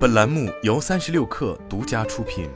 [0.00, 2.48] 本栏目由三十六氪独家出品。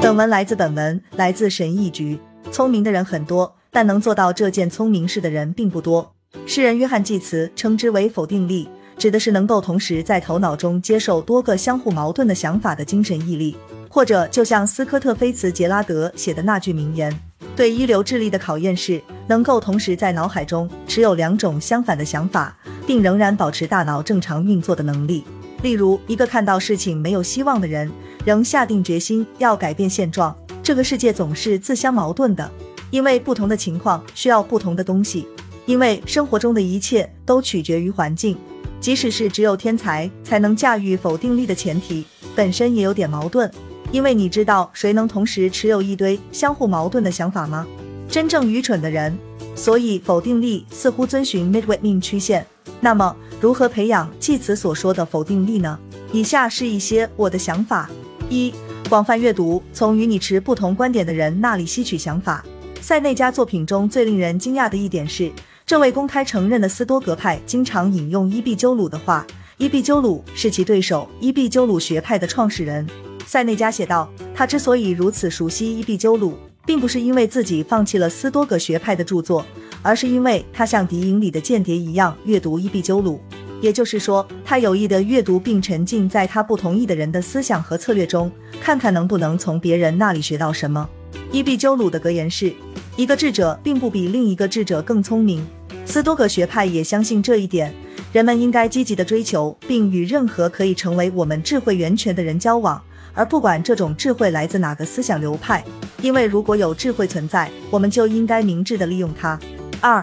[0.00, 2.18] 本文来自本文，来自神意局。
[2.50, 6.14] 聪明的人很多，但能做到这件聪明事的人并不多。
[6.46, 13.54] 诗人约翰济慈称之为否定力，指的是能够同时在头脑中接受多个相互矛盾的想法的精神毅力。
[13.90, 17.14] 或者，就像斯科特菲茨杰拉德写的那句名言
[17.54, 25.24] ：“对一流智力的考验是能够同时在脑海中持有两种相反的想法，并仍然保持大脑正常运作的能力。”
[25.62, 27.90] 例如，一个看到事情没有希望的人，
[28.24, 30.36] 仍下定决心要改变现状。
[30.62, 32.50] 这个世界总是自相矛盾的，
[32.90, 35.26] 因为不同的情况需要不同的东西。
[35.66, 38.36] 因为生活中的一切都取决于环境，
[38.80, 42.04] 即使是只有天才才能驾驭否定力的前提，
[42.36, 43.50] 本身也有点矛盾。
[43.90, 47.66] 因为你知道谁能同时持有一堆相互矛盾的想法吗？
[48.08, 49.16] 真正愚蠢的人。
[49.56, 52.44] 所以否定力似乎遵循 Midway 命曲线。
[52.84, 55.78] 那么如何培养继此所说的否定力呢？
[56.12, 57.88] 以下是一些我的想法：
[58.28, 58.52] 一、
[58.90, 62.44] 广泛阅读，从与你持不同观点的人那里吸取想法。
[62.82, 65.32] 塞内加作品中最令人惊讶的一点是，
[65.64, 69.26] 这位公开承认的斯多格派经常引用伊壁鸠鲁的话。
[69.56, 72.86] 伊壁鸠鲁是其对手伊壁鸠鲁学派的创始人。
[73.24, 76.34] 塞内加写道：“他之所以如此熟悉伊壁鸠鲁，
[76.66, 79.46] 并不是因为自己放弃了斯多葛学派的著作，
[79.84, 83.20] 而是因为他像敌营里的间谍一样阅读伊壁鸠鲁。
[83.60, 90.88] 也就是说，他有意的阅读并沉浸在他不同意的人的思想和策略中，看看能不能从别人那里学到什么。”
[91.30, 92.52] 伊壁鸠鲁的格言是
[92.96, 95.46] ：“一个智者并不比另一个智者更聪明。”
[95.84, 97.72] 斯多葛学派也相信这一点。
[98.12, 102.80] 人们应该积极的追求，并与任何可以成为我们智慧源泉的人交往。
[103.12, 105.64] 而不管这种智慧来自哪个思想流派，
[106.02, 109.38] 因为如果有智慧存在，我们就应该明智的利用它。
[109.84, 110.02] 二，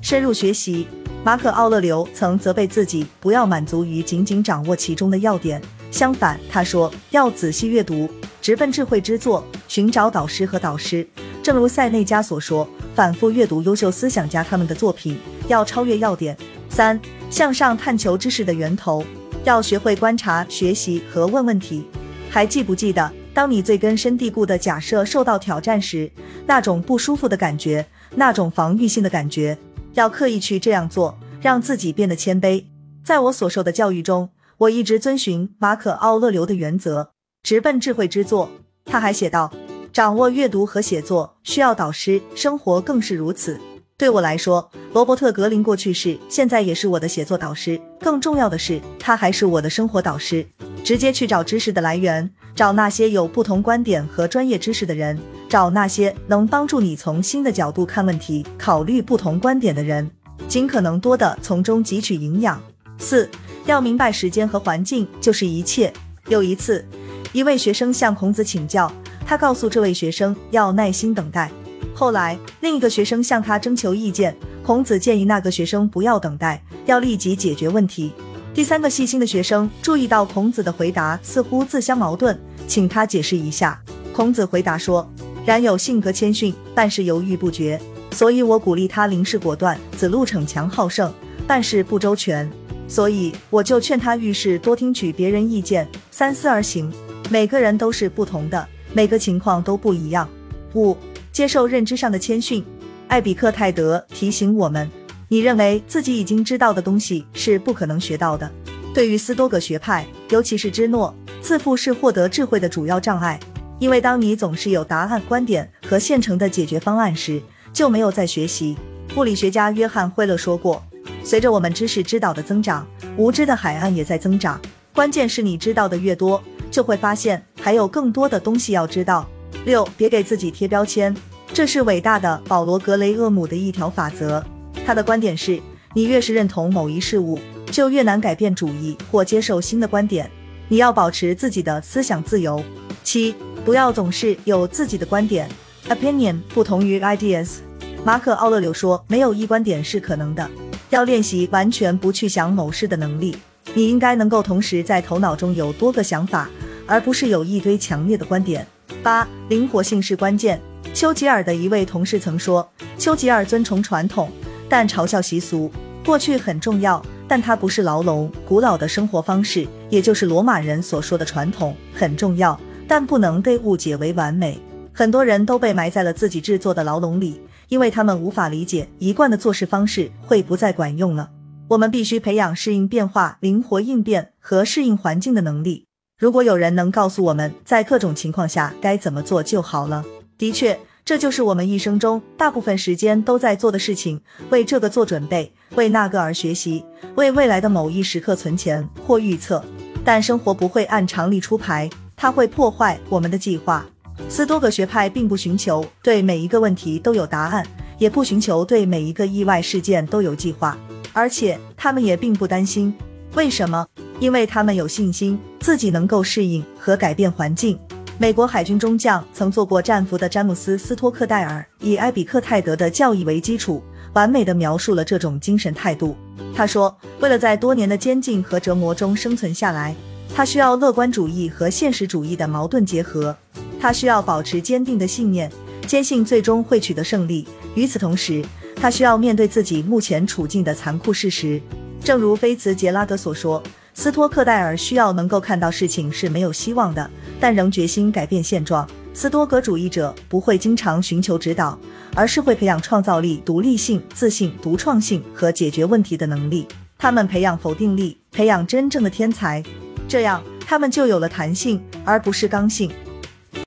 [0.00, 0.84] 深入学习。
[1.22, 11.06] 马可·奥勒留曾责备自己不要满足于仅仅掌握其中的要点，相反，他说要仔细阅读，直奔智慧之作，寻找导师和导师。
[11.40, 15.16] 正如塞内加所说，反复阅读优秀思想家他们的作品，
[15.46, 16.36] 要超越要点。
[16.68, 17.00] 三，
[17.30, 19.04] 向上探求知识的源头，
[19.44, 21.86] 要学会观察、学习和问问题。
[22.28, 26.10] 还记不记得，当你最根深蒂固的假设受到挑战时，
[26.46, 29.56] 那种不舒服的感觉，那种防御性的感觉，
[29.94, 32.64] 要刻意去这样做，让自己变得谦卑。
[33.02, 34.28] 在我所受的教育中，
[34.58, 38.50] 我一直遵循马可·奥勒留的原则，直奔智慧之作。
[38.84, 39.52] 他还写道
[39.92, 43.58] ：“掌握阅读和写作需要导师，生活更是如此。”
[43.96, 47.80] 对我来说，罗伯特·格林过去式，现在也是我的写作导师。
[48.00, 50.44] 更重要的是，他还是我的生活导师。
[50.84, 55.18] 直接去找知识的来源，找那些有不同观点和专业知识的人，
[55.48, 60.10] 找那些能帮助你从新的角度看问题、考虑不同观点的人，
[60.48, 62.60] 尽可能多的从中汲取营养。
[62.98, 63.28] 四，
[63.64, 65.92] 要明白时间和环境就是一切。
[66.28, 66.84] 有一次，
[67.32, 68.92] 一位学生向孔子请教，
[69.26, 71.50] 他告诉这位学生要耐心等待。
[71.94, 78.12] 后来，另一个学生向他征求意见，孔子建议那个学生不要等待，要立即解决问题。
[78.54, 82.36] 第三个细心的学生注意到孔子的回答似乎自相矛盾，
[82.68, 83.80] 请他解释一下。
[84.12, 85.10] 孔子回答说
[85.46, 87.80] ：“冉有性格谦逊，办事犹豫不决，
[88.10, 91.10] 所以我鼓励他临事果断；子路逞强好胜，
[91.46, 92.50] 办事不周全，
[92.86, 96.92] 所以我就劝他遇事多听取别人意见，三思而行。
[97.30, 100.28] 每个人都是不同的，每个情况都不一样。”
[100.74, 100.94] 五、
[101.32, 102.62] 接受认知上的谦逊。
[103.08, 104.90] 艾比克泰德提醒我们。
[105.32, 108.50] 你认为自己已经知道的东西是不可能学到的。
[108.92, 113.40] 对于斯多葛学派，尤其是芝诺，自负是获得智慧的主要障碍。
[113.78, 117.40] 因为当你总是有答案、观点和现成的解决方案时，
[117.72, 118.76] 就没有在学习。
[119.16, 120.84] 物理学家约翰·惠勒说过
[121.24, 124.60] ：“随着我们知识知道的增长，无知的海岸也在增长。
[124.94, 129.26] 关键是你知道的越多，就会发现还有更多的东西要知道。”
[129.64, 131.16] 六，别给自己贴标签，
[131.54, 134.44] 这是伟大的保罗·格雷厄姆的一条法则。
[134.84, 135.60] 他的观点是，
[135.94, 137.38] 你越是认同某一事物，
[137.70, 140.30] 就越难改变主意或接受新的观点。
[140.68, 142.62] 你要保持自己的思想自由。
[143.04, 143.34] 七，
[143.64, 145.48] 不要总是有自己的观点
[145.88, 147.58] ，opinion 不同于 ideas。
[148.04, 150.48] 马可·奥勒留说，没有一观点是可能的。
[150.90, 153.36] 要练习完全不去想某事的能力。
[153.74, 156.50] 你应该能够同时在头脑中有多个想法，
[156.86, 158.66] 而不是有一堆强烈的观点。
[159.02, 160.60] 八，灵活性是关键。
[160.92, 162.68] 丘吉尔的一位同事曾说，
[162.98, 164.30] 丘吉尔遵从传统。
[164.72, 165.70] 但嘲笑习俗，
[166.02, 168.32] 过去很重要，但它不是牢笼。
[168.48, 172.58] 古老的生活方式，也就是罗马人所说的传统，很重要，
[172.88, 174.58] 但不能被误解为完美。
[174.90, 177.38] 很多人都被埋在了自己制作的牢笼里，
[177.68, 181.28] 因为他们无法理解一贯的做事方式会不再管用了。
[181.68, 185.84] 我们必须培养适应变化、灵活应变和适应环境的能力。
[186.18, 190.02] 如果有人能告诉我们在各种情况下该怎么做就好了。
[190.38, 194.20] 的确，这就是我们一生中大部分时间都在做的事情：
[194.50, 196.84] 为这个做准备，为那个而学习，
[197.16, 199.64] 为未来的某一时刻存钱或预测。
[200.04, 203.84] 但生活不会按常理出牌，它会破坏我们的计划。
[204.28, 207.66] 斯多葛学派并不寻求对每一个问题都有答案，
[207.98, 210.78] 也不寻求对每一个意外事件都有计划。
[211.12, 212.94] 而且他们也并不担心，
[213.34, 213.84] 为什么？
[214.20, 217.76] 因为他们有信心自己能够适应和改变环境。
[218.18, 223.82] 美国海军中将曾做过战俘的詹姆斯·斯托克戴尔以埃比克泰德的教义为基础，
[224.12, 226.14] 完美的描述了这种精神态度。
[226.54, 229.94] 他说：“为了在多年的监禁和折磨中生存下来，
[230.34, 233.36] 他需要乐观主义和现实主义的矛盾结合。
[233.80, 235.50] 他需要保持坚定的信念，
[235.86, 237.48] 坚信最终会取得胜利。
[237.74, 238.44] 与此同时，
[238.76, 241.60] 他需要面对自己目前处境的残酷事实，
[242.04, 243.60] 正如菲茨杰拉德所说，
[243.94, 247.08] 斯托克戴尔需要能够看到事情是没有希望的，
[247.38, 248.88] 但仍决心改变现状。
[249.14, 251.78] 斯多格主义者不会经常寻求指导，
[252.14, 256.66] 而是会培养创造力、独立性、自信、独创性和解决问题的能力。
[256.96, 259.62] 他们培养否定力，培养真正的天才，
[260.08, 262.90] 这样他们就有了弹性，而不是刚性。